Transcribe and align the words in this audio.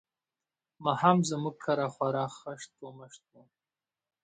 ماښام 0.85 1.17
زموږ 1.29 1.55
کره 1.65 1.85
خوار 1.93 2.15
هشت 2.41 2.71
و 2.81 2.85
مشت 2.97 3.23
وو. 3.31 3.41